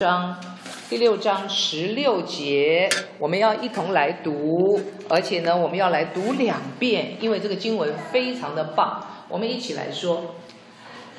[0.00, 0.36] 章
[0.88, 9.04] 第六章十六节，我们要一同来读，而且呢，我们要来读两遍，因为这个经文非常的棒。
[9.28, 10.36] 我们一起来说：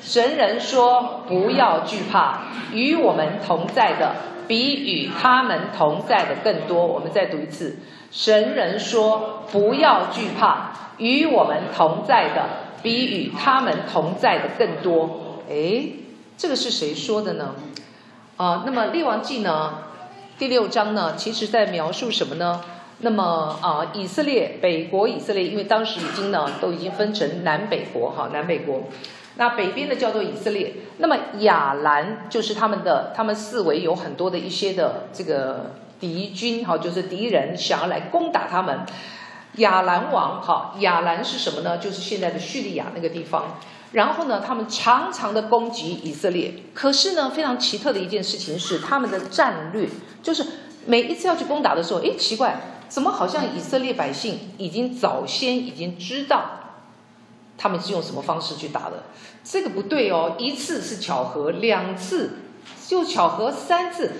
[0.00, 4.14] 神人说，不要惧怕，与我们同在的
[4.48, 6.86] 比与他们同在的更多。
[6.86, 12.48] 我们再读一次：神人说，不要惧怕，与我们同在的
[12.82, 15.42] 比与他们同在的更多。
[15.50, 15.82] 哎，
[16.38, 17.54] 这个是谁说的呢？
[18.40, 19.80] 啊，那么《列王记》呢，
[20.38, 22.62] 第六章呢，其实在描述什么呢？
[23.00, 28.84] 那么啊，以色列北国以色列，因为当时已经呢都已经分成南北国哈，南北国。
[29.34, 38.86] 那北边的叫做以色列，那么亚兰就是他们的，他们四围有很多的一些的这个敌军哈，就是敌人想要来攻打他们。
[39.56, 41.76] 亚兰王哈，亚兰是什么呢？
[41.76, 43.58] 就是现在的叙利亚那个地方。
[43.92, 46.54] 然后呢，他们常常的攻击以色列。
[46.72, 49.88] 可是呢，非常奇特的一件事情是，他们的战略
[50.22, 50.46] 就是
[50.86, 56.50] 每一次要去攻打的时候，哎，奇怪，怎么好像以色列百姓已经早先已经知道
[57.58, 59.04] 他们是用什么方式去打的？
[59.42, 62.38] 这个不对哦，一次是巧合，两次
[62.86, 64.12] 就巧合，三次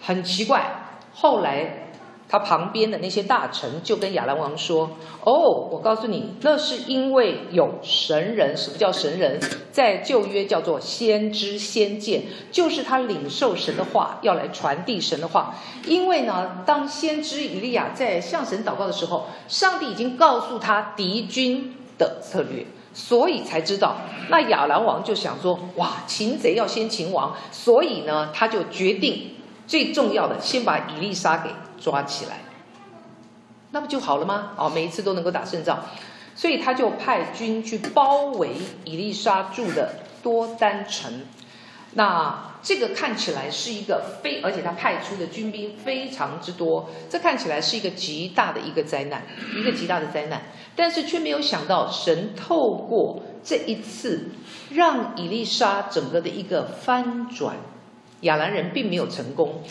[0.00, 0.98] 很奇怪。
[1.14, 1.84] 后来。
[2.28, 4.90] 他旁边的那些大臣就跟亚兰王说
[5.22, 8.56] ：“哦，我告诉你，那是因为有神人。
[8.56, 9.38] 什么叫神人？
[9.70, 15.54] 在旧约叫做先知先见，就是他领受神的话，要来传递神的话。
[15.86, 23.96] 因为呢，当先知以利亚在向神祷告的时候，上帝已经告诉他敌军的策略，所以才知道。
[24.30, 29.30] 那亚兰王就想说：哇，擒贼要先擒王，所以呢，他就决定
[29.68, 32.40] 最重要的，先把以利沙给。”抓起来，
[33.70, 34.52] 那不就好了吗？
[34.56, 35.84] 哦，每一次都能够打胜仗，
[36.34, 38.50] 所以他就派军去包围
[38.84, 41.22] 以利沙住的多丹城。
[41.92, 49.22] 那这个看起来是一个非，而且他派出的军兵非常之多，这看起来是一个极大的一个灾难，
[49.56, 50.42] 一个极大的灾难。
[50.74, 54.28] 但是却没有想到，神透过这一次，
[54.70, 57.56] 让以利沙整个的一个翻转，
[58.22, 59.62] 亚兰人并没有成功。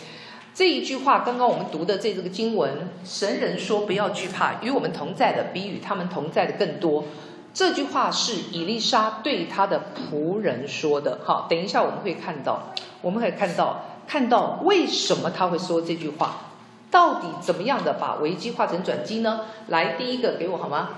[0.56, 7.04] 这一句话，刚刚我们读的这这个经文，神人说不要惧怕，与我们同在的比与他们同在的更多。
[7.52, 11.18] 这句话是以利沙对他的仆人说的。
[11.22, 12.72] 好，等一下我们会看到，
[13.02, 16.52] 我们会看到，看到为什么他会说这句话，
[16.90, 19.42] 到底怎么样的把危机化成转机呢？
[19.66, 20.88] 来，第一个给我好吗？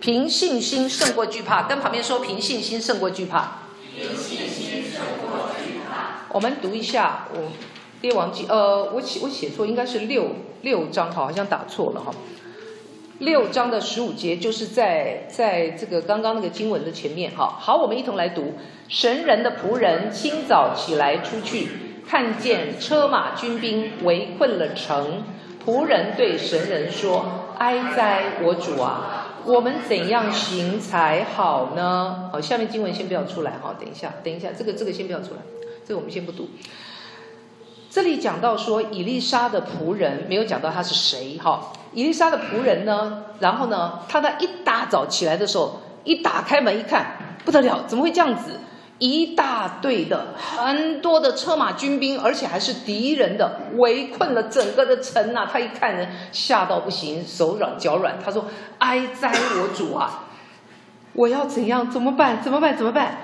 [0.00, 3.58] 凭信心胜过惧怕，跟旁边说凭信心胜过惧怕。
[3.96, 6.26] 凭信心胜过惧怕。
[6.30, 7.52] 我们读一下，我。
[8.02, 10.26] 列王记，呃，我写我写错，应该是六
[10.60, 12.12] 六章，好，好像打错了哈。
[13.20, 17.56] 六章的十五节就是在在这个刚刚那个经文的前面，哈。
[17.60, 18.54] 好，我们一同来读。
[18.88, 21.68] 神人的仆人清早起来出去，
[22.06, 25.22] 看见车马军兵围困了城。
[25.64, 27.24] 仆人对神人说
[27.56, 35.40] ：“哀哉，我主啊，我们怎样行才好呢？”好，下面经文先不要出来哈，等一下，等一下，这个这个先不要出来，
[35.86, 36.48] 这个我们先不读。
[37.92, 41.72] 这里讲到说，以利沙的仆人没有讲到他是谁哈。
[41.92, 48.58] 以利沙的仆人呢，然后呢，他在一大早起来的时候，一打开门一看，不得了，怎么会这样子？
[48.96, 55.46] 一大队的很多的车马军兵，而且还是敌人的，围困了整个的城呐。
[55.52, 58.14] 他一看呢，吓到不行，手软脚软。
[58.24, 58.46] 他说
[58.78, 60.28] ：“哀哉，我主啊，
[61.12, 61.90] 我要怎样？
[61.90, 62.42] 怎么办？
[62.42, 62.74] 怎么办？
[62.74, 63.18] 怎么办？”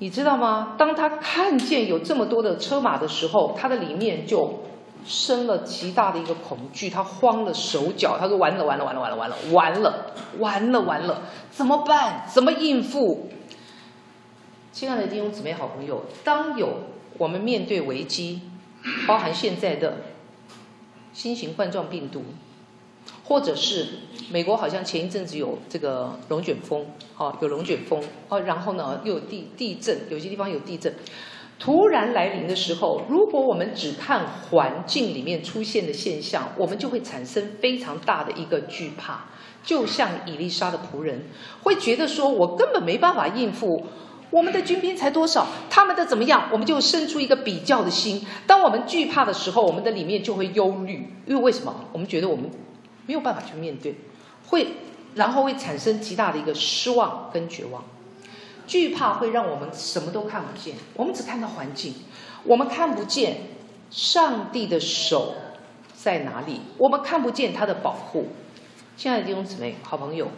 [0.00, 0.74] 你知道吗？
[0.78, 4.60] 当他看见有这么多的车马的时候，他的里面就
[5.04, 8.16] 生了极大的一个恐惧，他慌了手脚。
[8.18, 12.24] 他说：“完了，完了，完了，完了，完了，完了，完了，完了，怎么办？
[12.32, 13.28] 怎么应付？”
[14.70, 16.68] 亲爱的弟兄姊妹、好朋友，当有
[17.18, 18.42] 我们面对危机，
[19.08, 19.96] 包含现在的
[21.12, 22.22] 新型冠状病毒。
[23.28, 23.86] 或者是
[24.30, 26.86] 美国好像前一阵子有这个龙卷风，
[27.18, 30.94] 哦，有龙卷风，哦，然后呢又有地地震，有些地方有地震，
[31.58, 39.26] 突然来临的时候，如果我们只看环境里面出现的现象，我们就会产生非常大的一个惧怕，
[39.62, 41.26] 就像以利沙的仆人
[41.62, 43.84] 会觉得说，我根本没办法应付，
[44.30, 48.26] 我们的军兵才多少，他们的怎么样，我们就生出一个比较的心。
[48.46, 51.84] 当我们惧怕的时候，我们的里面就会忧虑，因为为什么？
[51.92, 52.50] 我们觉得我们。
[53.08, 53.94] 没有办法去面对，
[54.48, 54.68] 会，
[55.14, 57.82] 然后会产生极大的一个失望跟绝望，
[58.66, 61.94] 惧怕会让我们什么都看不见，我们只看到环境，
[62.44, 63.38] 我们看不见
[63.90, 65.36] 上帝的手
[65.94, 68.28] 在哪里，我们看不见他的保护。
[68.98, 70.28] 亲爱的弟兄姊妹、好朋友，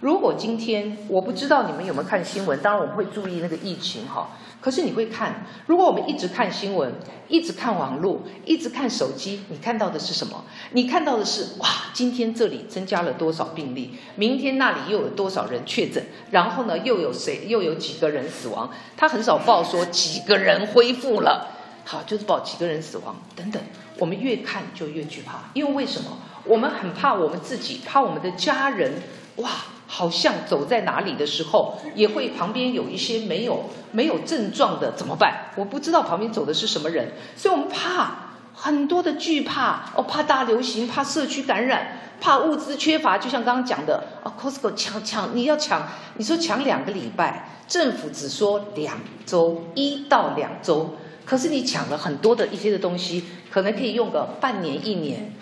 [0.00, 4.28] 如果今天我不知道你们有没有看新闻，当然我们会注意那个疫情哈，
[4.62, 6.94] 可是你会看，如果我们一直看新闻，
[7.26, 10.44] 一直看网络，一直看手机，你看到的是什么？
[10.70, 18.70] 你看到的是哇，今天这里增加了多少病例，明天那里又有多少人确诊，然后呢，又有谁，又有几个人死亡？
[18.96, 21.48] 他很少报说几个人恢复了，
[21.84, 23.60] 好，就是报几个人死亡等等。
[23.98, 26.16] 我们越看就越惧怕，因为为什么？
[26.44, 28.92] 我们很怕我们自己，怕我们的家人，
[29.36, 29.50] 哇。
[29.94, 35.50] 好像走在哪里的时候，也会旁边有一些没有没有症状的怎么办？
[35.54, 43.18] 我不知道旁边走的是什么人，所以我们怕很多的惧怕哦，怕大流行，怕社区感染，怕物资缺乏。
[43.18, 45.86] 就像刚刚讲的啊，Costco 抢抢，你要抢，
[46.16, 50.96] 你说抢两个礼拜，政府只说两周，一到两周，
[51.26, 55.34] 可是你抢了很多的一些的东西，可能可以用个半年一年，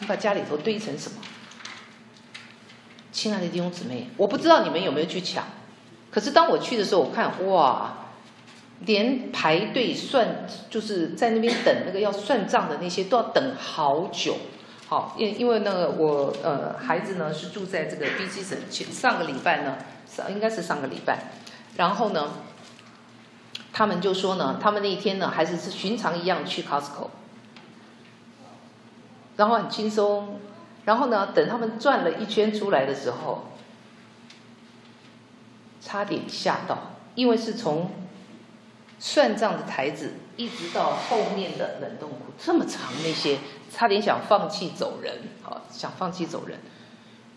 [0.00, 1.18] 你把家里头堆成什么？
[3.14, 5.44] 亲爱的弟兄姊妹，我不知道你们有没有去抢，
[6.10, 7.92] 可是当我去的时候，我看哇，
[8.80, 14.36] 连排队算，就是在那边等那个要算账的那些，都要等好久。
[14.88, 19.76] 好，因因为那个我呃孩子呢是住在这个 BC 省，前上个礼拜呢
[20.08, 21.30] 上应该是上个礼拜，
[21.76, 22.32] 然后呢，
[23.72, 27.10] 他们就说呢，他们那一天呢还是是寻常一样去 Costco，
[29.36, 30.40] 然后很轻松。
[30.84, 33.48] 然后呢，等他们转了一圈出来的时候，
[35.80, 37.90] 差点吓到，因为是从
[38.98, 43.38] 算账的台子一直到后面的冷冻库这么长，那些
[43.70, 46.58] 差点想放弃走人，好，想放弃走人。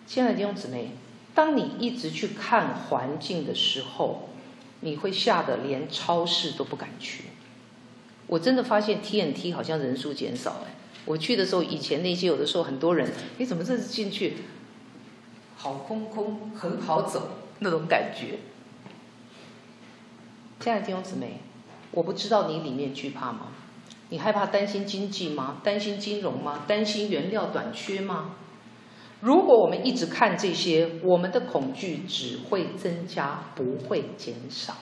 [0.05, 0.91] 亲爱的弟兄姊妹，
[1.33, 4.29] 当你一直去看环境的时候，
[4.81, 7.25] 你会吓得连超市都不敢去。
[8.27, 10.73] 我真的发现 TNT 好像人数减少，哎。
[11.07, 14.33] 我去的时候，以前那些有的时候很多人，你怎么这次进去，
[15.56, 18.39] 好空空，很好走那种感觉。
[20.59, 21.39] 亲爱的弟兄姊妹，
[21.92, 23.48] 我不知道你里面惧怕吗？
[24.09, 25.62] 你害怕担心经济吗？
[25.63, 26.65] 担心金融吗？
[26.68, 28.36] 担心原料短缺吗？
[29.21, 34.75] 如果我们一直看这些，我们的恐惧只会增加，不会减少。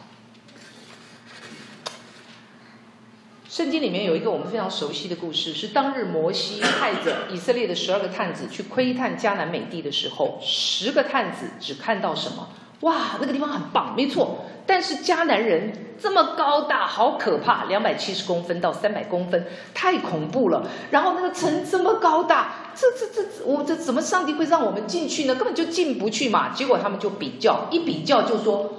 [3.56, 12.50] 圣经里面有一个我们非常熟悉的故事，是当日摩西派着以色列的十二个探子去窥探迦南美地的时候，十个探子只看到什么？
[12.82, 14.44] 哇，那个地方很棒，没错。
[14.66, 20.68] 但是迦南人这么高大，好可怕，两百七十公分到三百公分，太恐怖了。
[20.92, 25.36] 然后那个城这么高大，这这这我这怎么上帝会让我们进去呢？
[25.36, 26.50] 根本就进不去嘛。
[26.50, 28.74] 结果他们就比较，一比较就说：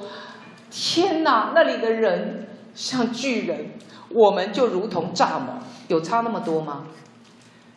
[0.70, 3.70] 天哪，那里的人像巨人。
[4.10, 6.86] 我们就如同蚱蜢，有差那么多吗？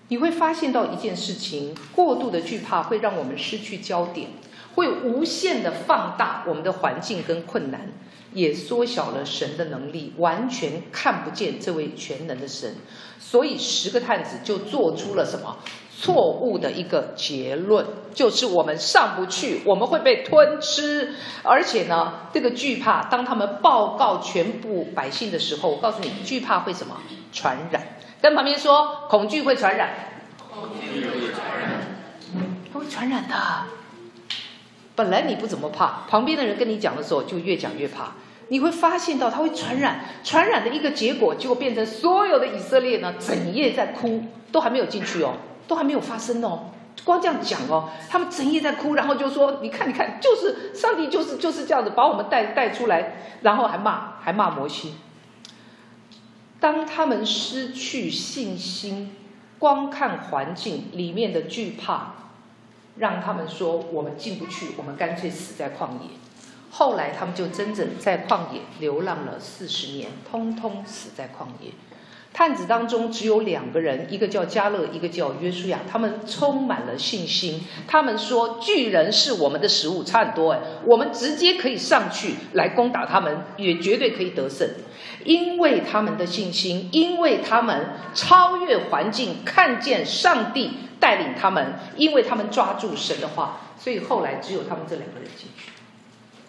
[0.09, 4.29] 你会发现到一件事情：过度的惧怕会让我们失去焦点，
[4.75, 7.91] 会无限的放大我们的环境跟困难，
[8.33, 12.75] 也缩小了神的能力，完全看不见这位全能的神。
[13.19, 15.57] 所以十个探子就做出了什么？
[16.01, 21.13] 错误的一个结论就是我们上不去，我们会被吞吃。
[21.43, 26.95] 而且呢，这个惧怕，当他们报告全部百姓的时候，我告诉你，惧怕会什么？
[27.33, 27.83] 传染。
[28.21, 29.89] 跟旁边说，恐惧会传染。
[30.49, 31.81] 恐惧会传染。
[32.73, 33.35] 会传染的。
[34.95, 38.13] 本来你不怎么怕，旁边的人跟你讲的时候，就越讲越怕。
[38.47, 45.33] 你会发现到它会传染，传染的一个结果，就变成所有的以色列呢，整夜在哭，都还没有进去哦。
[45.69, 46.71] 都还没有发生哦，
[47.05, 54.95] 光这样讲哦，他们整夜在哭，然后就说：“你看，你看，就是上帝，就是就是这样子把我们带带出来，然后还骂，还骂摩西。”
[56.59, 59.15] 当他们失去信心，
[59.59, 62.15] 光看环境里面的惧怕，
[62.97, 66.09] 让他们说：“我们进不去，我们干脆死在旷野。”
[66.71, 71.71] 后来他们就真正在旷野流浪了四十年，通通死在旷野。
[72.39, 75.79] 探子当中只有两个人，一个叫加勒，一个叫约书亚。
[75.91, 77.61] 他们充满了信心。
[77.85, 84.65] 他们说：“巨人是我们的食物，差很多哎，我们直接可以上去来攻打他们，也绝对可以得胜。
[85.25, 95.71] 因为他们的信心，因为他们超越环境，看见上帝带领他们，因为他们抓住神的话，所以后来只有他们这两个人进去。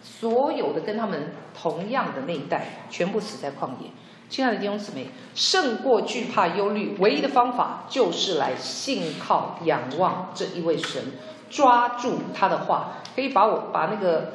[0.03, 3.91] 所有的跟他们同样的那一代，全部死在旷野。”
[4.31, 11.03] 亲爱的弟兄姊妹，胜过惧怕、忧虑，唯一的方法就是来信靠、仰望这一位神，
[11.51, 12.99] 抓住他的话。
[13.17, 14.35] 可以把我把那个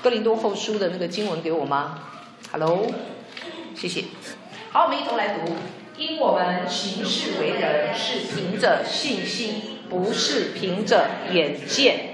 [0.00, 1.98] 哥林多后书的那个经文给我吗
[2.52, 2.86] ？Hello，
[3.74, 4.04] 谢谢。
[4.70, 5.52] 好，我们一同来读：
[5.98, 12.11] 因我们行事为人是凭着信心，不是凭着眼见。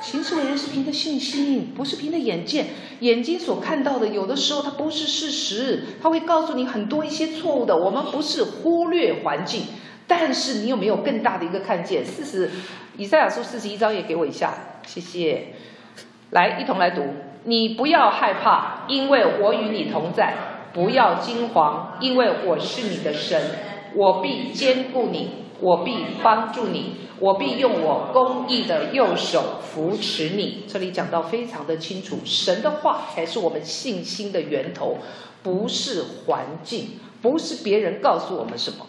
[0.00, 2.66] 行事为人是凭着信心，不是凭着眼见。
[3.00, 7.76] 眼睛所看到的，有的时候它不是事实，它会告诉你很多一些错误的。
[7.76, 9.64] 我们不是忽略环境，
[10.06, 12.04] 但是你有没有更大的一个看见？
[12.04, 12.50] 四十，
[12.96, 14.54] 以赛亚书四十一章也给我一下，
[14.86, 15.48] 谢谢。
[16.30, 17.02] 来，一同来读。
[17.44, 20.34] 你不要害怕，因为我与你同在；
[20.72, 23.40] 不要惊慌，因为我是你的神，
[23.94, 25.45] 我必坚固你。
[25.60, 30.64] 我必帮助你，我必用我公义的右手扶持你。
[30.68, 34.98] 这里讲到非常的清楚，神的话才是我们信心的源头，
[35.42, 38.86] 不是环境，不是别人告诉我们什么。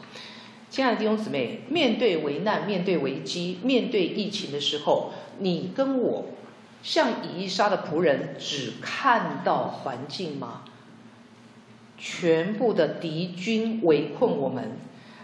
[0.69, 6.25] 亲爱的弟兄姊妹，面对危难、面对危机、面对疫情的时候，你跟我
[6.83, 10.63] 像以利沙的仆人，只看到环境吗？
[11.97, 14.77] 全部的敌军围困我们。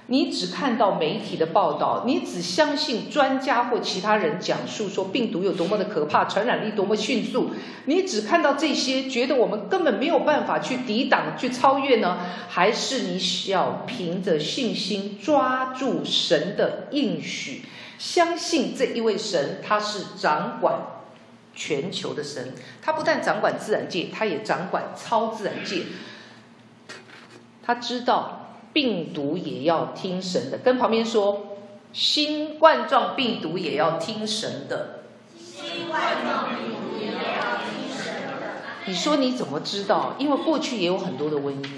[0.08, 7.52] 你只看到媒体的报道，你只相信专家或其他人讲述说病毒有多么的可怕，传染力多么迅速，
[7.86, 12.18] 你只看到这些，觉得我们根本没有办法去抵挡、去超越呢？
[12.50, 17.64] 还是你需要凭着信心抓住神的应许，
[17.98, 20.80] 相信这一位神他是掌管
[21.56, 25.84] 全球的神，他不但掌管自然界，他也掌管超自然界，
[27.66, 28.42] 他知道。
[28.74, 31.58] 病毒也要听神的，跟旁边说，
[31.94, 35.04] 新冠状病毒也要听神的。
[35.38, 38.64] 新冠状病毒也要听神的。
[38.88, 40.16] 你说你怎么知道？
[40.18, 41.70] 因为过去也有很多的瘟疫，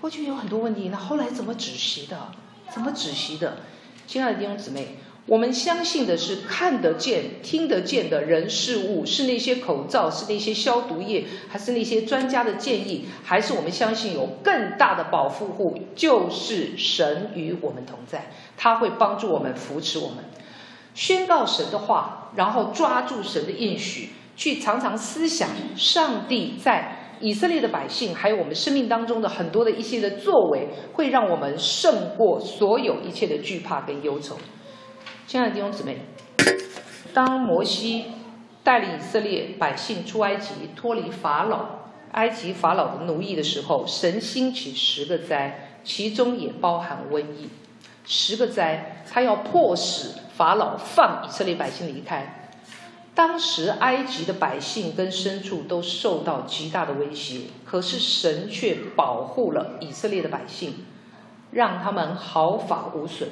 [0.00, 2.28] 过去有很多问题，那后来怎么止息的？
[2.70, 3.56] 怎么止息的？
[4.06, 4.98] 亲爱的弟兄姊妹。
[5.28, 13.04] 我们相信的是看得见、听得见的人事物，是那些口罩，是那些消毒液，还是那些专家的建议？
[13.22, 20.24] 还是我们相信有更大的保护户，就是神与我们同在，他会帮助我们、扶持我们，
[20.94, 34.34] 宣告神的话，然后抓住神的应许，去常常思想上帝在以色列的百姓，还有我们生命当中的很多的一些的作为，会让我们胜过所有一切的惧怕跟忧愁。
[35.28, 35.98] 亲爱的弟兄姊妹，
[37.12, 38.06] 当摩西
[38.64, 41.66] 带领以色列百姓出埃及，脱离法老、
[42.12, 47.50] 埃及法老的奴役的时候，神兴起十个灾，其中也包含瘟疫。
[48.06, 52.48] 十个灾，他要迫使法老放以色列百姓离开。
[53.14, 60.86] 当时埃及的百姓跟牲畜都受到极大的威胁，可是神却保护了以色列的百姓，
[61.50, 63.28] 让他们毫发无损。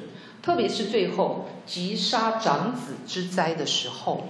[0.47, 4.29] 特别是最后击杀长子之灾的时候，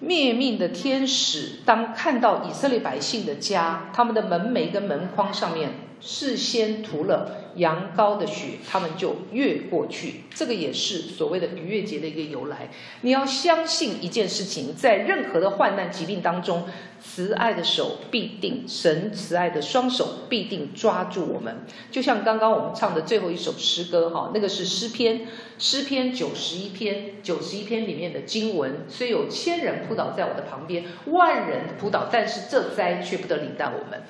[0.00, 7.44] 灭命的天使当看到以色列百姓的家，他们的门楣跟门框上面事先涂了。
[7.56, 10.20] 羊羔的血，他们就越过去。
[10.32, 12.70] 这个也是所谓的逾越节的一个由来。
[13.00, 16.68] 你要相信一件事情，在任何的患难疾病当中，
[17.02, 21.64] 慈爱的手必定，神慈爱的双手必定抓住我们。
[21.90, 25.26] 就像刚刚我们唱的最后一首诗歌，哈，那个是诗篇，
[25.58, 34.00] 诗篇九十一篇，九十一篇里面的经文，虽有千人扑倒在我的旁边，万人扑倒，但是这灾却不得临到我们。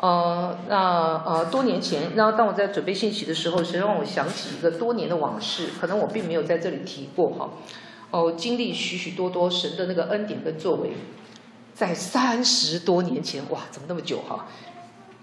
[0.00, 7.50] 呃，那呃，多年前，然后当我在准备信息的时候，神让我想起一个多年的往事，可能我并没有在这里提过哈。
[8.10, 10.90] 哦，经历许许多多神的那个恩典跟作为，
[11.72, 14.46] 在三十多年前，哇，怎么那么久哈？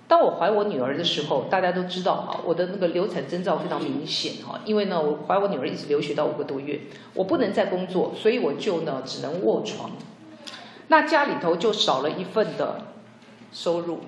[0.08, 6.82] 当我怀我女儿的时候，大家都知道哈，我的那个流产征兆非常明显哈，因为呢，我怀我女儿一直流血到五个多月，
[7.14, 9.92] 我不能再工作，所以我就呢只能卧床，
[10.88, 12.82] 那家里头就少了一份的
[13.54, 14.00] 收入。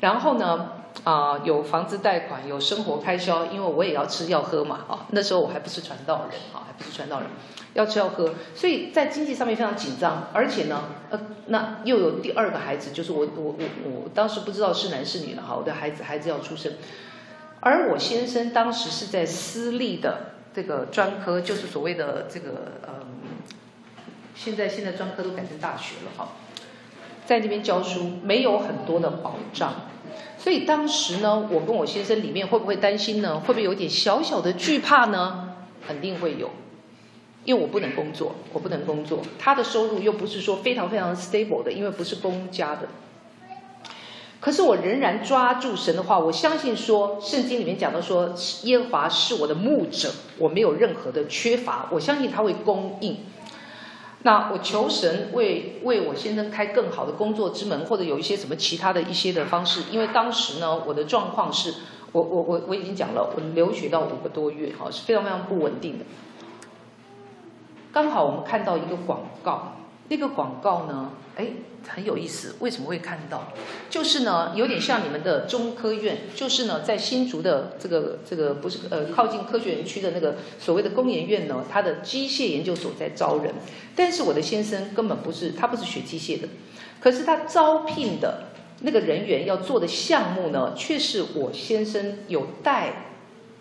[0.00, 0.72] 然后呢，
[1.04, 7.28] 啊、有房子贷款，有生活开销，因为我也要吃要喝嘛，啊，那时候我还不是传道人，啊，还不是传道人，
[7.74, 16.74] 要吃要喝，所以在经济上面非常紧张，而且呢，呃，那又有第二个孩子，就是我我我我当时不知道是男是女了，哈，我的孩子孩子要出生，
[17.60, 23.06] 而我先生当时是在私立的这个专科，就是所谓的这个，嗯，
[24.34, 26.28] 现在现在专科都改成大学了，哈。
[27.26, 29.74] 在那边教书，没有很多的保障，
[30.38, 33.40] 所以当时呢，我跟我先生里面会不会担心呢？
[33.40, 35.54] 会不会有点小小的惧怕呢？
[35.86, 36.50] 肯定会有，
[37.44, 42.88] 因为我不能工作，我不能工作，他的收入又不是说非常非常 stable 的，因为不是公家的。
[44.38, 53.16] 可是我仍然抓住神的话，我相信说，圣经里面讲到说，耶和华是我的牧者，我没有任何的缺乏，我相信他会供应。
[54.26, 61.74] 那我求神为为我先生开更好的工作之门，或者有一些什么其他的一些的方式，因为当时呢，我的状况是，
[62.10, 66.04] 我我我我已经讲了，我留学到五个多月，哈，是非常非常不稳定的。
[67.92, 69.76] 刚好我们看到一个广告，
[70.08, 71.48] 那个广告呢，哎，
[71.88, 72.54] 很有意思。
[72.60, 73.52] 为什么会看到？
[73.90, 83.52] 就是呢，有点像你们的中科院，就是呢，在新竹的这个这个不是呃靠近科学园区的那个所谓的工研院呢，它的机械研究所在招人。
[83.96, 86.48] 但是我的先生根本不是，他不是学机械的，
[87.00, 88.44] 可是他招聘的
[88.82, 93.10] 那个人员要做的项目呢，却是我先生有带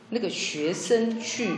[0.10, 1.50] 那个学生去。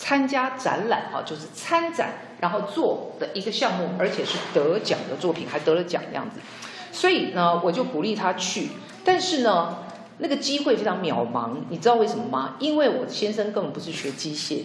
[0.00, 6.40] 参加展览哈，就是参展，然后做的一个项目，而且是得奖的作品，还得了奖这样子。
[6.90, 8.70] 所以呢，我就鼓励他去。
[9.04, 9.76] 但是呢，
[10.16, 12.56] 那个机会非常渺茫，你知道为什么吗？
[12.60, 14.62] 因为我先生根本不是学机械，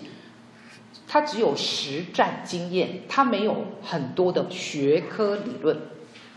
[1.05, 5.77] 他只有实战经验，他没有很多的学科理论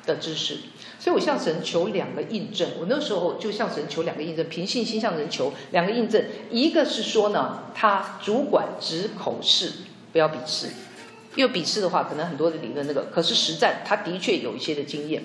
[0.06, 0.58] 的知识。
[0.98, 6.24] 所以我向神求两个印证，我那时候就向神求两个印证，凭信心向神求两个印证。
[6.50, 9.72] 一个是说呢，他主管只口试，
[10.12, 10.68] 不要笔试，
[11.36, 15.22] 因为笔试的话，可能很多的理论那个，可是实战他的确有一些的经验。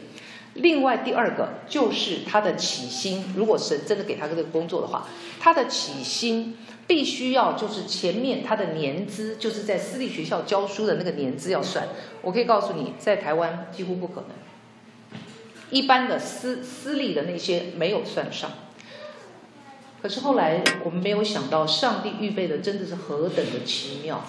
[0.54, 5.08] 另外第二个就是他的起薪，如果神真的给他这个工作的话，
[5.40, 11.88] 他的起薪必须要就是前面他的年资，就是在私立学校教书的那个年资要算。
[12.22, 14.30] 我可以告诉你，在台湾几乎不可能。
[15.70, 18.52] 一般的私私立的那些没有算上，
[20.02, 24.24] 可是后来我们没有想到，上帝预备的真的是何等的奇妙，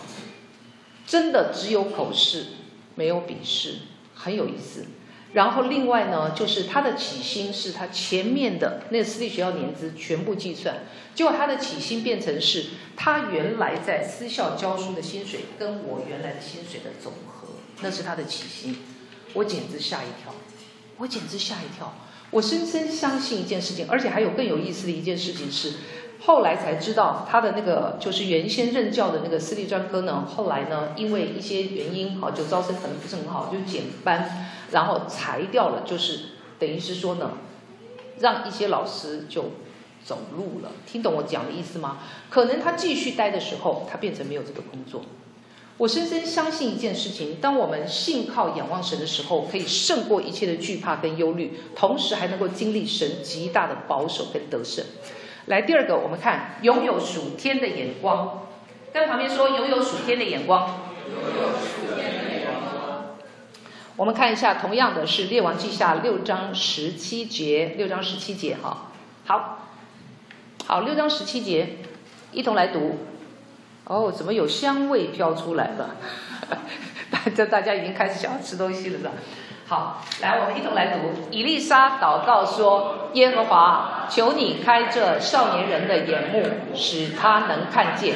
[1.06, 2.46] 真的只有口试，
[2.94, 3.74] 没有笔试，
[4.14, 4.86] 很有意思。
[5.34, 17.48] 然后另外呢，就是他的起薪是他前面的那个私立学校年资全部计算，结果他的起薪变成是他原来在私校教书的薪水跟我原来的薪水的总和，
[17.82, 18.78] 那是他的起薪，
[19.34, 20.33] 我简直吓一跳。
[21.04, 21.92] 我简直吓一跳！
[22.30, 25.74] 我深深相信一件事情，而且还有更有意思的一件事情是，
[26.22, 36.20] 后来才知道他的那个就是原先任教的那个私立专科呢，后来呢因为一些原因，好就招生可能不是很好，就减班，然后裁掉了，就是
[36.58, 37.32] 等于是说呢，
[38.20, 39.50] 让一些老师就
[40.02, 40.72] 走路了。
[40.86, 41.98] 听懂我讲的意思吗？
[42.30, 45.02] 可能他继续待的时候，他变成没有这个工作。
[45.76, 54.84] 我深深相信一件事情：当我们信靠仰望神的时候，可以胜过一切的惧怕跟忧虑，同时还能够经历神极大的保守跟得胜。
[55.46, 58.46] 来，第二个，我们看拥有属天的眼光，
[58.92, 60.78] 跟旁边说拥有属天的眼光。
[61.06, 63.16] 拥有属天的眼光。
[63.96, 68.92] 我们看一下，同样的是列王记下六章十七节，六章十七节，哈，
[69.24, 69.68] 好，
[70.66, 71.78] 好，六章十七节，
[72.30, 72.98] 一同来读。
[73.86, 75.96] 哦，怎么有香味飘出来了？
[77.34, 79.10] 这 大家已经开始想要吃东西了，是吧？
[79.66, 80.98] 好，来，我们一同来读。
[81.30, 86.42] 以利沙祷告说：“耶和华，求你开这少年人的眼目，
[86.74, 88.14] 使他能看见。”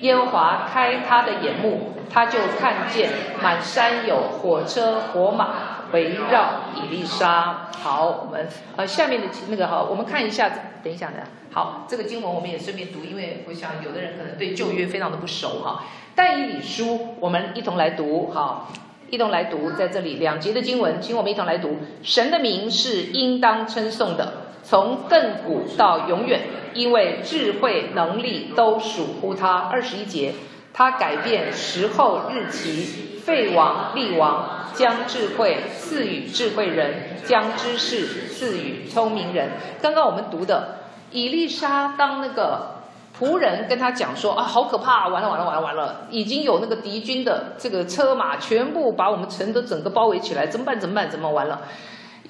[0.00, 3.10] 耶和华开他的眼目，他就看见
[3.42, 7.68] 满山有火车火马围绕以利沙。
[7.72, 8.46] 好，我们
[8.76, 10.50] 呃下面的那个哈，我们看一下，
[10.82, 11.14] 等一下的。
[11.50, 15.84] 好，这个经文我们也顺便读，因为我想有的人可能对旧约非常的不熟哈。
[16.14, 18.70] 但以理书，我们一同来读，好，
[19.08, 21.78] 一同来读，在这里两节的经文，请我们一同来读。
[22.02, 26.42] 神的名是应当称颂的，从亘古到永远，
[26.74, 29.56] 因为智慧能力都属乎他。
[29.56, 30.34] 二十一节，
[30.74, 39.50] 他改变时候日期，废王立王，将智慧赐予智慧人，将知识赐予聪明人。
[39.82, 40.78] 刚刚我们读的。
[41.10, 42.84] 以丽莎当那个
[43.18, 50.80] 仆人跟他讲说啊，好可怕，完了完了完了完了，已经有那个敌军的这个车马全部把我们城都整个包围起来，怎么办？
[50.80, 51.10] 怎么办？
[51.10, 51.60] 怎么完了？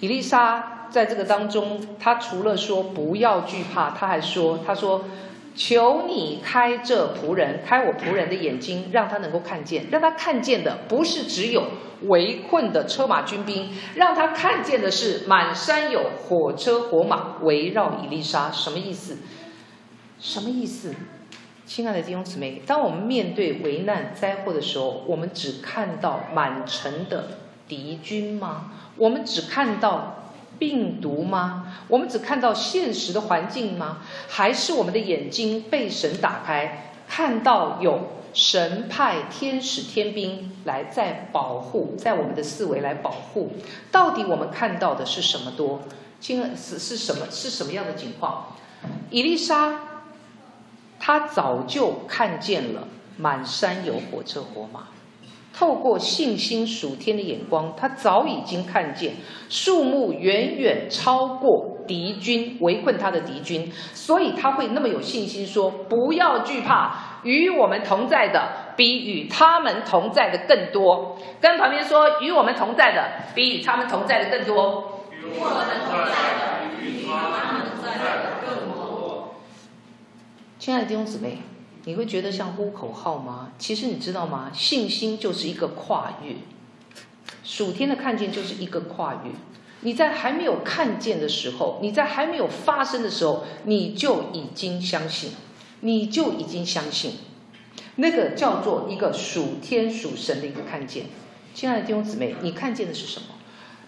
[0.00, 5.04] 以丽莎在这个当中，他除了说不要惧怕，他还说，他说。
[5.59, 9.88] 求你开这仆人，开我仆人的眼睛，让他能够看见。
[9.90, 11.64] 让他看见的不是只有
[12.03, 18.53] 围困的车马军兵，让他看见的是满山有火车火马围绕伊丽莎。
[18.53, 19.18] 什么意思？
[20.21, 20.94] 什么意思？
[21.66, 27.31] 亲爱的弟兄姊妹，当我们面对危难灾祸的时候，我们只看到满城的
[27.66, 28.71] 敌军吗？
[28.97, 30.14] 我们只看到？
[30.59, 31.77] 病毒吗？
[31.88, 33.99] 我们只看到现实的环境吗？
[34.29, 43.53] 还是我们的眼睛被神打开，看到有神派天使天兵来在保护，在我们的四围来保护？
[43.90, 45.81] 到底我们看到的是什么多？
[46.21, 47.27] 亲爱是是什么？
[47.31, 48.57] 是什么样的情况？
[49.11, 49.81] 伊丽莎，
[50.99, 54.88] 他早就看见了满山有火车火马。
[55.59, 59.14] 透过信心属天的眼光，他早已经看见
[59.49, 78.05] 数目远远超过敌军围困他的敌军，所以他会那么有信心说：“不要惧怕，与我们同在的比与他们同在的更多。”跟旁边说：“与我们同在的比他们同在的更多。”与我们同在的比与他们同在的
[78.47, 79.35] 更多。
[80.61, 81.38] 亲爱的弟兄姊妹。
[81.84, 83.52] 你会觉得像呼口号吗？
[83.58, 84.50] 其实你知道吗？
[84.52, 86.36] 信心就是一个跨越，
[87.42, 89.30] 属天的看见就是一个跨越。
[89.80, 95.30] 你在还没有看见的时候，你在还没有发生的时候，你就已经相信，
[95.80, 97.12] 你就已经相信，
[97.96, 101.06] 那个叫做一个属天属神的一个看见。
[101.54, 103.28] 亲爱的弟兄姊妹，你看见的是什么？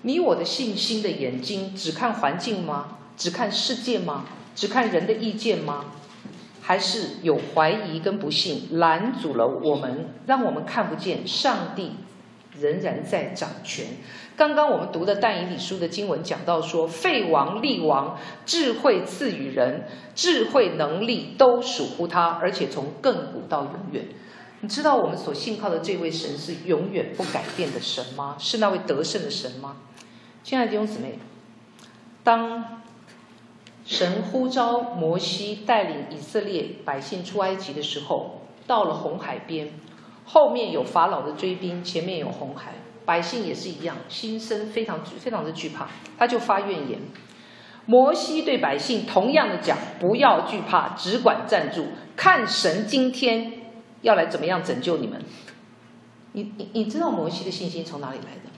[0.02, 2.98] 你我的信心的眼睛只看环境吗？
[3.16, 4.24] 只看世界吗？
[4.54, 5.86] 只看人的意见吗？
[6.60, 11.92] 还是有怀疑跟不信拦阻了我们，让我们看不见上帝
[12.58, 13.86] 仍然在掌权。
[14.36, 24.04] 刚刚我们读的但以理书的经文讲到说，废王立王，智慧赐予人，智慧能力都属乎他，而且从亘古到永远。
[24.60, 28.36] 你知道我们所信靠的这位神是永远不改变的神吗？
[28.38, 29.76] 是那位得胜的神吗？
[30.42, 31.18] 亲爱的弟兄姊妹，
[32.22, 32.79] 当。
[33.84, 39.70] 神呼召摩西带领以色列百姓出埃及的时候，到了红海边，
[40.24, 45.88] 后面有法老的追兵，前面有红海，百姓也是一样，心生非常非常的惧怕，
[46.18, 47.00] 他就发怨言。
[47.86, 53.52] 摩西对百姓同样的讲：不要惧怕，只管站住，看神今天
[54.02, 55.20] 要来怎么样拯救你们。
[56.32, 58.49] 你你你知道摩西的信心从哪里来的？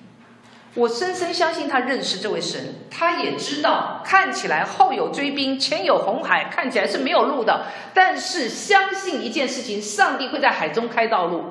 [0.74, 7.66] 我深深相信他认识这位神，他也知道看起来后有追兵，前有红海，看起来是没有路的。
[7.92, 11.44] 但是相信一件事情，上帝会在海中开道路，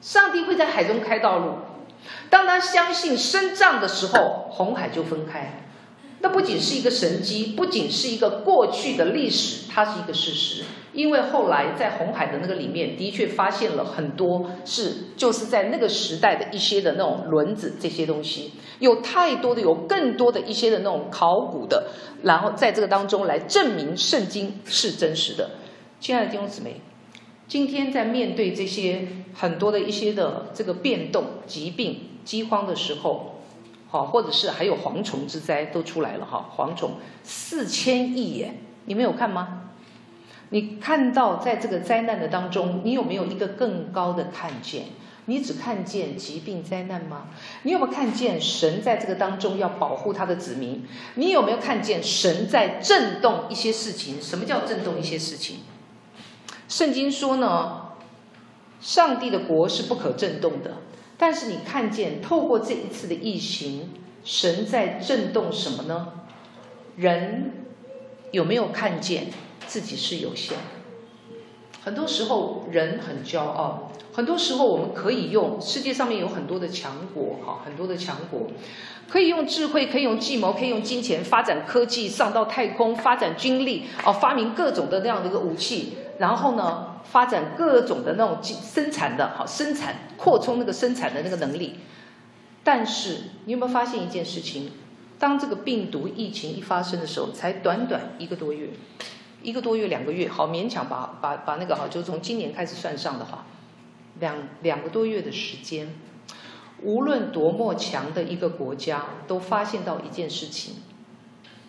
[0.00, 1.58] 上帝会在海中开道路。
[2.28, 5.62] 当他相信伸杖的时候，红海就分开。
[6.18, 10.64] 那不仅是一个神迹，不仅是一个过去的历史，它是一个事实。
[10.96, 21.90] 因为后来在红海的那个里面，的确发现了很多是就是在那个时代的一些的那种轮子这些东西，有太多的有更多的一些的那种考古的，
[22.22, 25.50] 然后在这个当中来证明圣经是真实的。
[26.00, 26.80] 亲爱的弟兄姊妹，
[27.46, 33.34] 今天在面对这些很多的一些的这个变动、疾病、饥荒的时候，
[33.88, 38.54] 好，或者是还有蝗虫之灾都出来了哈，蝗虫四千亿耶，
[38.86, 39.64] 你们有看吗？
[40.50, 44.84] 你看到在这个灾难的当中，你有没有一个更高的看见？
[45.28, 47.26] 你只看见疾病灾难吗？
[47.64, 50.84] 你有没有看见神在这个当中要保护他的子民？
[51.16, 54.22] 你有没有看见神在震动一些事情？
[54.22, 55.56] 什么叫震动一些事情？
[56.68, 57.88] 圣经说呢，
[58.80, 60.76] 上帝的国是不可震动的。
[61.18, 63.90] 但是你看见透过这一次的疫情，
[64.22, 66.08] 神在震动什么呢？
[66.94, 67.50] 人
[68.30, 69.26] 有没有看见？
[69.66, 70.64] 自己是有限的，
[71.82, 78.46] 很多时候人很骄傲，很多时候我们可以用世界上面有很多的强国，哈，很多的强国，
[79.08, 91.74] 可以用智慧，可以用计谋，可以用金钱发展科技，上到太空发展军力，哦，发明各种的那样的一个武器，然后呢，发展各种的那种生产的，好生产扩充那个生产的那个能力。
[92.64, 94.70] 但是你有没有发现一件事情？
[95.18, 98.68] 当这个病毒疫情一发生的时候，才短短一个多月。
[99.46, 103.46] 一个多月、两个月，好勉强把把把那个哈，就从今年开始算上的话，
[104.18, 105.94] 两两个多月的时间，
[106.82, 110.74] 无论多么强的一个国家，都发现到一件事情：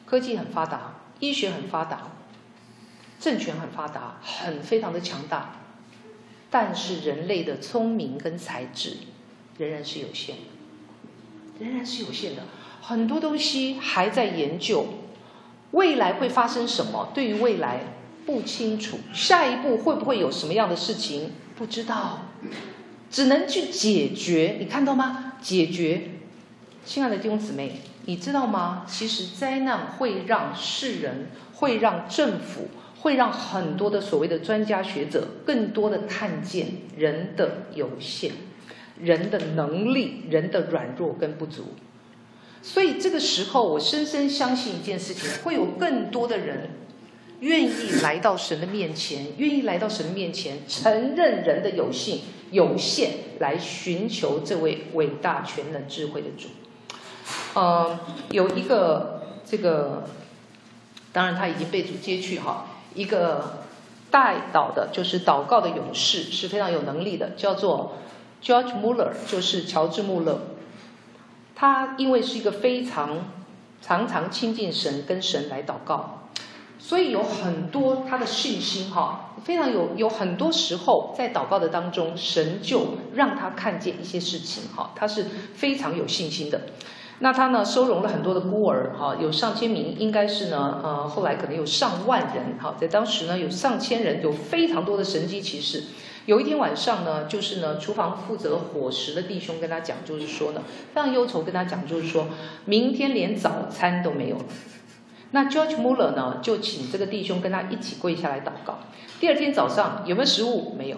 [0.07, 2.13] 科技很发达，医学很发达，
[3.19, 5.57] 政权很发达，很非常的强大，
[6.49, 8.97] 但是人类的聪明跟才智
[9.59, 12.41] 仍然是有限的，仍然是有限的，
[12.81, 14.87] 很多东西还在研究。
[15.71, 17.09] 未来会发生什么？
[17.13, 17.81] 对于未来
[18.25, 21.31] 不清楚，下一步会不会有什么样的事情？
[21.55, 22.29] 不知道，
[23.09, 24.57] 只能去解决。
[24.59, 25.33] 你看到吗？
[25.41, 26.01] 解决。
[26.85, 28.85] 亲爱的弟兄姊妹，你知道吗？
[28.87, 32.69] 其实灾难会让世人，会让政府，
[33.01, 38.31] 会让很多的所谓的专家学者，更多的看见人的有限，
[39.01, 41.75] 人的能力，人的软弱跟不足。
[42.67, 46.69] 所以这个时候，我深深相信一件事情：会有更多的人
[47.39, 52.19] 愿意来到神的面前，愿意来到神的面前，承认人的有限、
[52.51, 56.49] 有限，来寻求这位伟大、全能、智慧的主。
[57.53, 57.97] 呃，
[58.31, 60.03] 有一个这个，
[61.13, 63.63] 当然他已经被主接去哈，一个
[64.11, 67.93] 代祷的，就是祷告的勇士，是非常有能力的，叫做
[68.43, 70.41] George Muller 就是乔治·穆勒，
[71.59, 73.17] 他因为是一个非常
[73.81, 76.29] 常常亲近神、跟神来祷告，
[76.77, 86.61] 所以有很多他的信心哈，非常有有很多时候在祷告的当中，神就让他看见一些事情哈，他是非常有信心的。
[87.19, 95.85] 那他呢，收容了很多的孤儿哈，有上千名，应该是呢，呃，后来可能有上万人哈，在当时呢，有上千人，有非常多的神迹奇事。
[96.27, 100.61] 有一天晚上呢，就是呢，厨房负责伙食的弟兄跟他讲，就是说呢，
[100.93, 102.27] 非常忧愁，跟他讲，就是说
[102.65, 104.43] 明天连早餐都没有了。
[105.31, 108.79] 那 George Muller 呢，就请这个弟兄跟他一起跪下来祷告。
[109.21, 110.75] 第二天早上有没有食物？
[110.77, 110.97] 没有，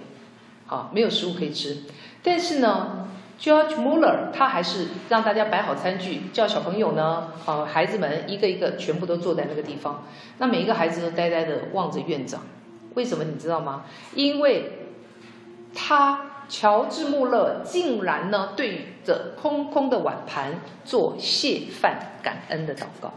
[0.65, 1.83] 好，没有食物可以吃。
[2.23, 3.07] 但是呢
[3.39, 10.05] ，George Muller 他还是让大家摆好餐具，叫小朋友呢，啊，孩子们一个一个全部都坐在那个地方。
[10.39, 12.41] 那每一个孩子都呆呆的望着院长。
[12.95, 13.85] 为什么你知道吗？
[14.15, 14.78] 因为
[15.73, 23.13] 他乔治穆勒竟然呢，对着空空的碗盘做谢饭感恩的祷告，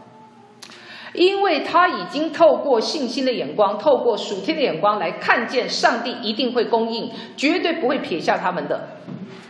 [1.13, 8.87] 因为他已经透过信心的眼光，透过属天的眼光来看见上帝一定会供应，绝对不会撇下他们的。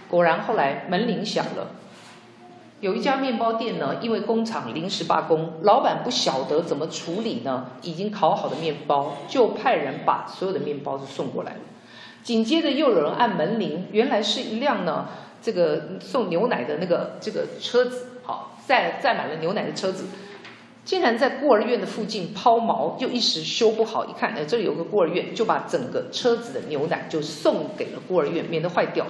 [0.10, 1.72] 果然后来门铃响了，
[2.80, 11.60] 有一家面包店呢，因为工厂临时罢工，老板不晓得怎么处理呢，已经烤好的面包，就派人把所有的面包都送过来了。
[12.24, 15.10] 紧接着又有人按门铃，原来是一辆呢，
[15.42, 20.06] 这个送牛奶的那个这个车子，好，载载满了牛奶的车子，
[20.86, 29.06] 竟然在孤儿院的附近抛锚，又一时修不好，一看，哎，这里有个孤儿院，就把整个车子的牛奶就送给了孤儿院，免得坏掉。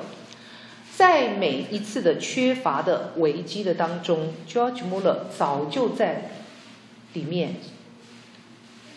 [0.95, 6.32] 在每一次的缺乏的危机的当中，George Muller 早就在
[7.13, 7.56] 里面。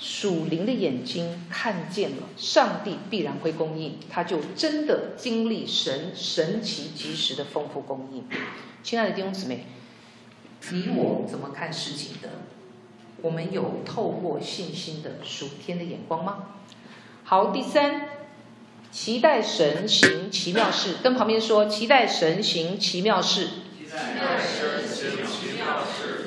[0.07, 8.25] 属灵的眼睛看见了，上帝必然会供应，他就真的经历神神奇及时的丰富供应。
[8.85, 9.67] 亲爱的弟兄姊妹，
[10.71, 12.29] 你我怎么看事情的？
[13.21, 16.51] 我们有透过信心的属天的眼光吗？
[17.25, 18.09] 好，第三，
[18.93, 23.49] 期待神行奇妙事，跟旁边说，期待神行奇妙事。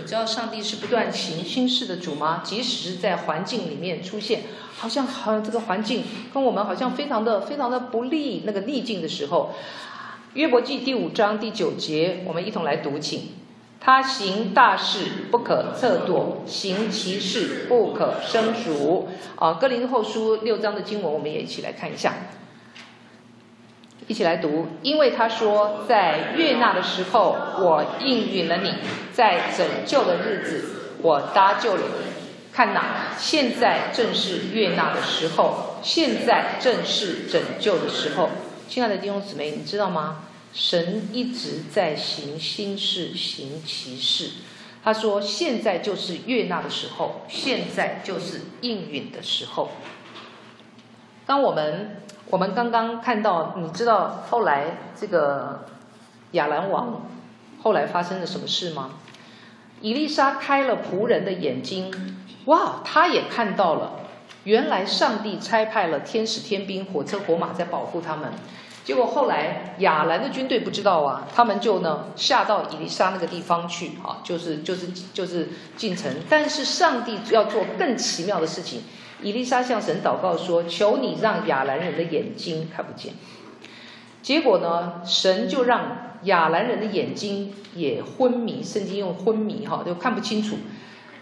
[0.10, 2.42] 知道上帝是不断行新事的主吗？
[2.44, 4.42] 即使是在环境里面出现，
[4.76, 9.54] 好像好像这个环境跟我们好像非常的非常的不利，那个逆境的时候，
[10.34, 13.34] 约伯记第五章第九节，我们一同来读，请。
[13.80, 19.10] 他行大事不可测度，行其事不可胜数。
[19.36, 22.16] 啊，哥林后书六章的经文，我们也一起来看一下。
[24.08, 28.72] 一起来读，因为他说，在悦纳的时候，我应允了你；
[29.14, 32.10] 在拯救的日子，我搭救了你。
[32.52, 38.30] 看哪，现在正是悦纳的时候，现在正是拯救的时候。
[38.68, 40.26] 亲爱的弟兄姊妹，你知道吗？
[40.52, 44.32] 神一直在行新事，行奇事。
[44.84, 49.70] 他说，现在就是悦纳的时候，现在就是应允的时候。
[51.28, 51.98] 当我们。
[52.30, 55.66] 我们刚刚看到，你知道后来这个
[56.32, 57.02] 亚兰王
[57.64, 58.92] 后来发生了什么事吗？
[59.82, 61.92] 伊丽莎开了仆人的眼睛，
[62.46, 63.94] 哇，他也看到了，
[64.44, 68.32] 原来上帝差派了天使天兵、火车火马在保护他们。
[68.84, 78.84] 结果后来亚兰的军队不知道啊，他们就呢下到伊丽莎那个地方去啊，就是就是就是进城，但是上帝要做更奇妙的事情。
[79.22, 83.14] 以利沙向神祷告说：“求你让亚兰人的眼睛看不见。”
[84.22, 90.58] 结果呢，神就让亚兰人的眼睛也昏迷，圣经用昏迷哈，就看不清楚。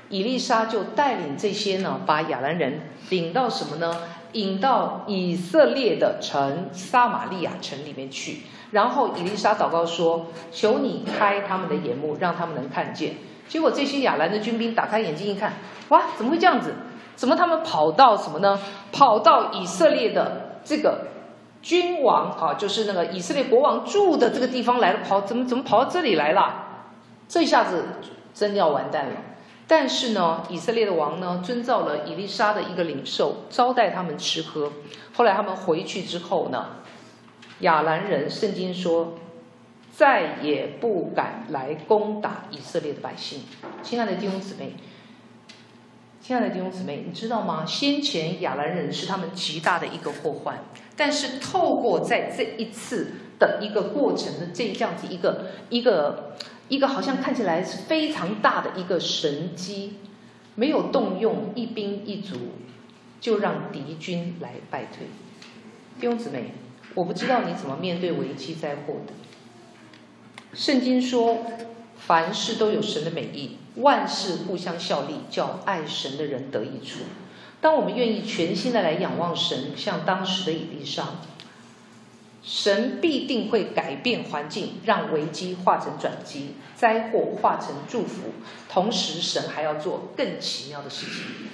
[0.09, 4.01] 以利沙就带领这些呢，把亚兰人领到什么呢？
[4.33, 8.39] 引到以色列的城撒玛利亚城里面去。
[8.71, 13.15] 然后以利沙祷告说：“求你开他们的眼目，让他们能看见。”
[13.47, 15.53] 结果这些亚兰的军兵打开眼睛一看，
[15.89, 16.73] 哇，怎么会这样子？
[17.17, 18.59] 怎么他们跑到什么呢？
[18.91, 21.07] 跑到以色列的这个
[21.63, 24.99] 君王啊，就是那个以色列国王住的这个地方来了。
[25.03, 26.63] 跑怎么怎么跑到这里来了？
[27.27, 27.85] 这一下子
[28.35, 29.13] 真的要完蛋了。
[29.67, 34.71] 但是呢，以色列的王呢，遵照了以利沙的一个领受，招待他们吃喝。
[35.15, 36.67] 后来他们回去之后呢，
[37.61, 39.15] 亚兰人圣经说
[39.91, 43.41] 再也不敢来攻打以色列的百姓。
[43.81, 44.75] 亲爱的弟兄姊妹。
[46.27, 47.65] 亲爱的弟兄姊妹，你知道吗？
[47.65, 50.59] 先前亚兰人是他们极大的一个祸患，
[50.97, 56.35] 但是透过在这一次的一个过程的这样子一个一个
[56.67, 59.99] 一个好像看起来是非常大的一个神迹，
[60.55, 62.35] 没有动用一兵一卒，
[63.21, 65.07] 就让敌军来败退。
[65.97, 66.51] 弟兄姊妹，
[66.93, 69.13] 我不知道你怎么面对危机灾祸的。
[70.53, 71.37] 圣经说，
[72.07, 77.01] 凡事都有神的美意，万事互相效力，叫爱神的人得益处。
[77.59, 81.15] 当我们愿意全心的来仰望神，像当时的以利沙，
[82.41, 88.29] 神必定会改变环境，让危机化成转机，灾祸化成祝福。
[88.69, 91.49] 同时，神还要做更奇妙的事情。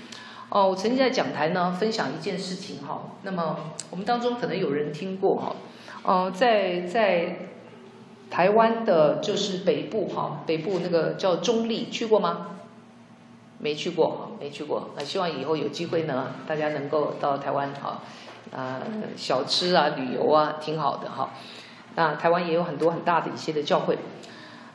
[0.50, 5.56] 哦，我曾经在讲台呢分享一件事情哈，那么我们当中可能有人听过哈，
[6.04, 7.38] 呃，在在
[8.34, 12.48] 台湾的就是北部哈，北部那个叫中坜，去过吗？
[13.60, 14.90] 没去过，没去过。
[14.98, 18.02] 那希望以后有机会呢，大家能够到台湾哈，
[18.52, 18.82] 啊，
[19.16, 21.30] 小吃啊，旅游啊，挺好的哈。
[21.94, 24.00] 那台湾也有很多很大的一些的教会。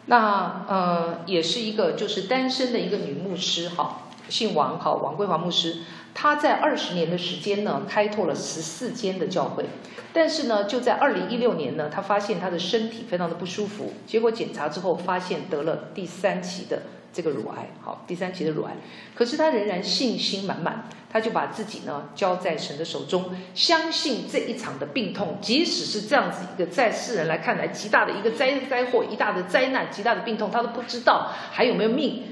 [0.06, 5.78] 那呃，也是一个就是单身的一个女牧师哈，姓王哈，王桂华牧师。
[6.20, 9.64] 他在二十年的时间呢，开拓了十四间的教会。
[10.12, 16.82] 但是呢，就在二零一六年呢，他发现他的身体非常的不舒服，结果检查之后发现得了第三期的。
[17.10, 18.76] 这个乳癌，好，第三期的乳癌，
[19.14, 32.24] 可是他仍然信心满满，他就把自己呢交在神的手中，相信这一场的病痛，即使是这样子一个在世人来看来极大的一个灾灾祸、一大的灾难、极大的病痛，他都不知道还有没有命，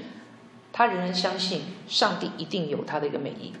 [0.71, 3.53] 他仍然相信上帝一定有他的一个美意。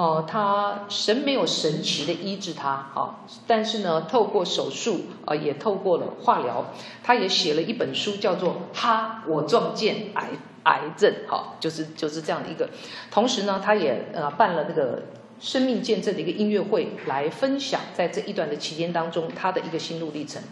[0.00, 10.30] 哦、他神没有神奇的医治他啊，但是呢，透过手术啊、也透过了化疗，他也写了一本书，叫做《哈，我撞见癌
[10.62, 12.70] 癌症》哈，就是就是这样的一个。
[13.10, 15.02] 同时呢，他也呃办了那个
[15.38, 20.42] 生命见证的一个音乐会，来分享在这一段的期间当中他的一个心路历程。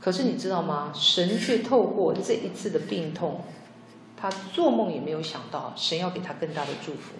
[0.00, 0.90] 可是你知道吗？
[0.94, 3.42] 神却透过这一次的病痛，
[4.16, 7.12] 他做梦也没有想到，神要给他更大的祝福。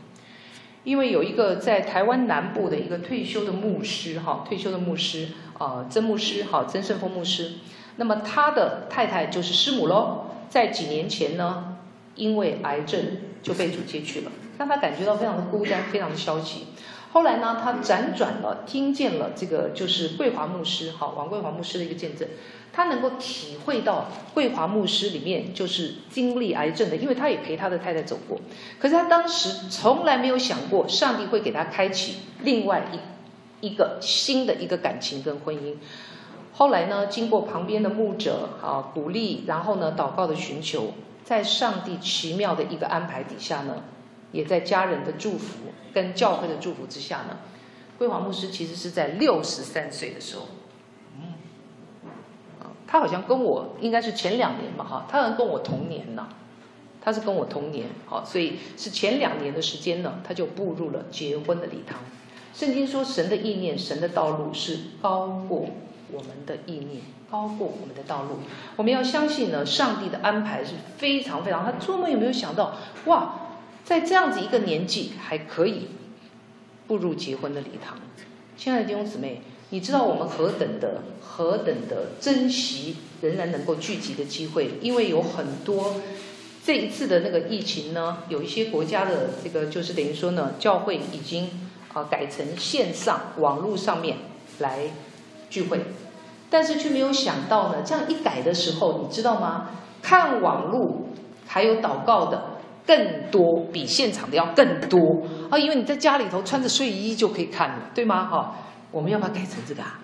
[0.84, 7.54] 因为有一个在台湾南部的一个退休的牧师，哈，退休的牧师，呃，曾牧师，哈，曾圣峰牧师。
[7.96, 11.78] 那么他的太太就是师母喽，在几年前呢，
[12.14, 13.00] 因为癌症
[13.42, 16.66] 就被主接去了，让他感觉到非常的孤单，非常的消极。
[17.14, 22.26] 后来呢，他辗转了，听见了这个就是桂华牧师，哈，王桂华牧师的一个见证。
[22.72, 28.40] 他能够体会到桂华牧师里面就是经历癌症的，因为他也陪他的太太走过。
[28.80, 35.76] 可是他当时从来没有想过，上帝会给他开启另外一一个新的一个感情跟婚姻。
[36.54, 43.84] 后来呢，经过旁边的牧者啊鼓励，然后呢祷告的寻求，在上帝奇妙的一个安排底下呢，
[44.34, 47.38] 也在家人的祝福跟教会的祝福之下呢，
[47.96, 50.48] 桂华牧师其实是在六十三岁的时候。
[51.16, 51.32] 嗯
[52.86, 56.28] 他好像跟我应该是前两年吧，哈，他好像跟我同年呢，
[57.00, 61.98] 他是跟我同年，好，所以是前两年的时间呢，他就步入了结婚的礼堂。
[62.52, 65.66] 圣经说，神的意念，神的道路是高过
[66.12, 68.38] 我们的意念，高过我们的道路。
[68.76, 71.64] 我们要相信呢，上帝的安排是非常非常。
[71.64, 73.43] 他做梦有没有想到，哇，
[73.84, 75.88] 在这样子一个年纪还可以
[76.86, 77.98] 步入结婚的礼堂？
[78.56, 79.42] 亲爱的弟兄姊妹。
[79.70, 85.96] 你知道我们何等的何等的珍惜仍然能够聚集的机会，因为有很多
[86.64, 91.50] 这一次的那个疫情呢，有一些国家的这个就是等于说呢，教会已经
[91.92, 94.18] 啊改成线上网络上面
[94.60, 94.90] 来
[95.50, 95.80] 聚会，
[96.48, 99.70] 但是却没有想到呢，这样一改的时候，你知道吗？
[100.02, 101.08] 看网络
[101.48, 102.53] 还有祷告的
[102.86, 108.26] 更多，比现场的要更多啊，因为你在家里头穿着睡衣就可以看了，对吗？
[108.26, 108.56] 哈。
[108.90, 109.98] 我们要不要改成这个啊？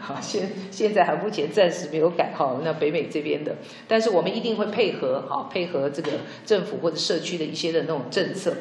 [0.00, 2.58] 好， 现现在还目前暂时没有改哈。
[2.64, 6.10] 那北美这边的，但是我们一定会配合哈，配合这个
[6.44, 8.56] 政府或者社区的一些的那种政策。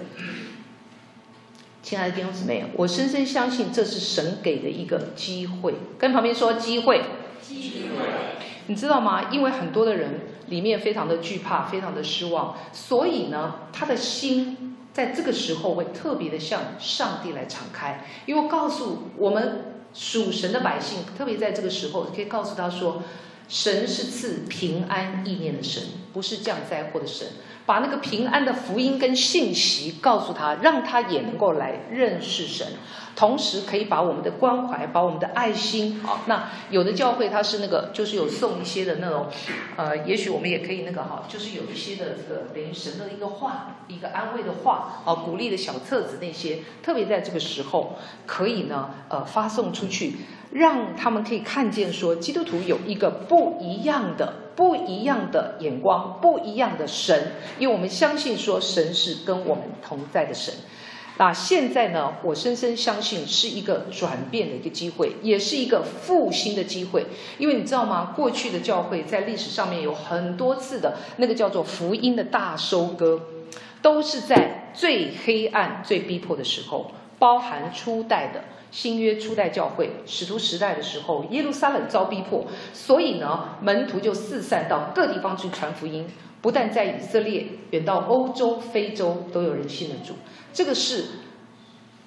[1.82, 5.74] 亲爱的弟兄姊妹，我深深相信这是神给的一个机会。
[5.98, 7.02] 跟旁边说机会，
[7.42, 8.06] 机会。
[8.68, 9.32] 你知道吗？
[9.32, 10.20] 因为很多的人
[10.52, 14.68] 里面非常的惧怕，非常的失望，所以呢，他的心。
[14.94, 23.02] 在这个时候会特别的向上帝来敞开，因为告诉我们属神的百姓，特别在这个时候，可以告诉他说，
[23.48, 27.26] 神是赐平安意念的神，不是降灾祸的神。
[27.72, 32.68] 把那个平安的福音跟信息告诉他，让他也能够来认识神。
[33.16, 39.28] 同时可以把我们的关怀，把我们的爱心，啊，那有的教会它是那个，就是有送一些的那种，
[39.78, 47.96] 呃，也许我们也可以那个哈，就是有一些的这个等于神的一个话，一个安慰的话，啊，鼓励的小册子那些，特别在这个时候，
[48.26, 50.18] 可以呢，呃，发送出去，
[50.52, 60.54] 让他们可以看见说，基督徒有一个不一样的、不一样的眼光，不一样的神，因为我们相信说，神是跟我们同在的神。
[61.18, 67.06] 那现在呢，我深深相信是一个转变的一个机会，也是一个复兴的机会。
[67.38, 68.14] 因为你知道吗？
[68.16, 73.20] 过去的教会在历史上面有很多次的那个叫做福音的大收割，
[73.82, 86.08] 都是在最黑暗、最逼迫的时候，包含初代的新约初代教会、使徒时代的时候，耶路撒冷遭逼迫，所以呢，门徒就四散到各地方去传福音。
[86.42, 90.16] 不但在以色列，远到欧洲、非洲都有人信了主。
[90.52, 91.06] 这个是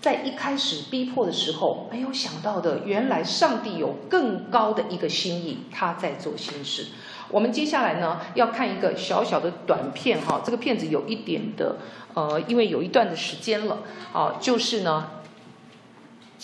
[0.01, 2.81] 在一开始逼迫的时候没有想到的。
[2.85, 6.87] 原来上帝有更高的一个心意，他在做新事。
[7.31, 10.43] 我们接下来呢，要看一个小小的短片哈。
[10.45, 11.77] 这个片子有一点的
[12.15, 13.79] 呃，因为有一段的时间了
[14.12, 15.11] 啊，就是呢，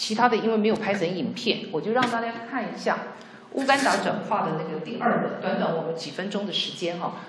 [0.01, 3.09] 其他的因为没有拍成影片，我就让大家看一下
[3.53, 7.21] 乌干达转化的那个第二个，短短我们几分钟的时间哈。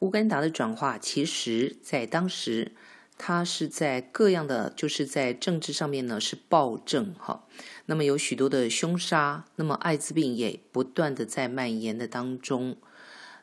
[0.00, 2.72] 乌干达的转化，其实在当时，
[3.16, 7.44] 它是在各样的，就是在政治上面呢是暴政哈。
[7.86, 12.76] 那么有许多的凶杀，那么艾滋病也不断的在蔓延的当中，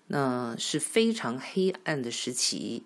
[0.07, 2.83] 那是非常黑暗的时期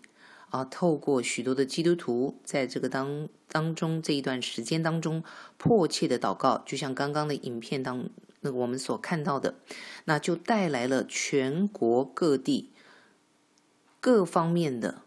[0.51, 0.63] 啊。
[0.63, 5.23] 透过许多的基督徒在这个当当中这一段时间当中
[5.57, 8.07] 迫切的祷告，就像刚刚的影片当
[8.41, 9.55] 那个我们所看到的，
[10.05, 12.69] 那就带来了全国各地。
[13.99, 15.03] 各方面的，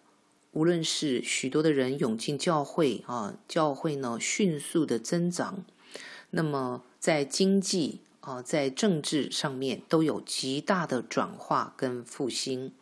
[0.52, 5.64] 无论是许多的人涌进教会啊，教会呢迅速的增长，
[6.30, 12.72] 那么在经济啊，在政治上面都有极大的转化跟复兴。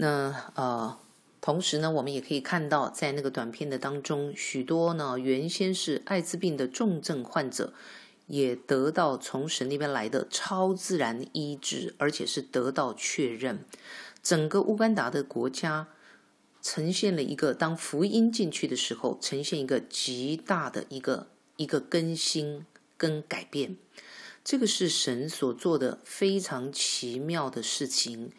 [0.00, 0.98] 那呃，
[1.40, 7.74] 同时呢，我们也可以看到，在那个短片的当中，许多呢原先是艾滋病的重症患者。
[8.26, 13.64] 也得到从神那边来的超自然医治，而且是得到确认。
[14.22, 15.88] 整个乌干达的国家
[16.62, 21.26] 呈现了一个，当福音进去的时候，呈现一个极大的一个
[21.56, 22.64] 一个更新
[22.96, 23.76] 跟改变。
[24.44, 28.30] 这个是神所做的非常奇妙的事情。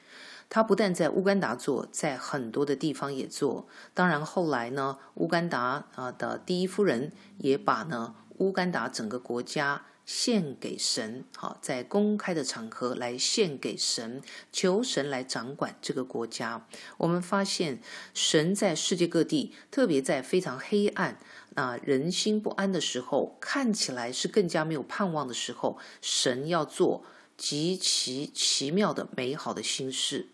[0.54, 3.70] 他不但在乌干达做，在很多的地方也做。
[3.94, 8.16] 当然后来呢，乌干达啊的第一夫人也把呢。
[8.40, 14.22] 乌干达整个国家献给神，好，在公开的场合来献给神，
[14.52, 16.68] 求神来掌管这个国家。
[16.98, 17.80] 我们发现
[18.14, 21.18] 神在世界各地，特别在非常黑暗、
[21.52, 27.06] 那人心不安的时候，看起来是更加没有盼望的时候，神要做
[27.42, 30.28] 极其奇妙的美好的心事。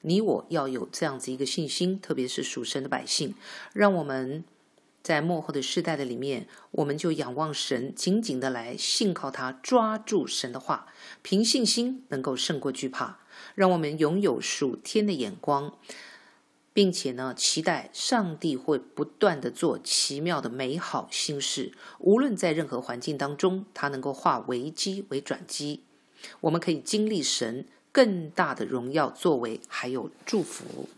[0.00, 3.34] 你我要有这样子一个信心，特别是属神的百姓，
[3.74, 4.42] 让我们。
[5.02, 10.88] 在幕后的世代的里面，我们就仰望神，紧紧的来信靠他，抓住神的话，
[11.22, 13.20] 凭信心能够胜过惧怕。
[13.54, 15.78] 让我们拥有属天的眼光，
[16.72, 21.72] 并且呢，期待上帝会不断的做奇妙的美好心事。
[22.00, 25.84] 无论在任何环境当中，他能够化危机为转机，
[26.40, 30.88] 我们可以经历神更大的荣耀作为，还有祝福。